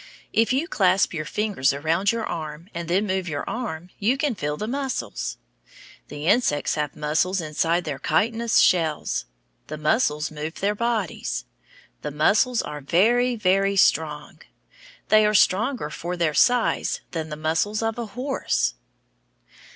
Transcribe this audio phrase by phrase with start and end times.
[0.33, 4.33] If you clasp your fingers around your arm and then move your arm, you can
[4.33, 5.37] feel the muscles.
[6.07, 9.25] The insects have muscles inside their chitinous shells.
[9.67, 11.45] The muscles move their bodies.
[12.01, 14.39] The muscles are very, very strong.
[15.09, 18.73] They are stronger for their size than the muscles of a horse.